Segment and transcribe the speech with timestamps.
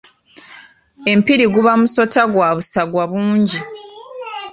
[1.11, 3.59] Empiri guba musota gwa busagwa bungi.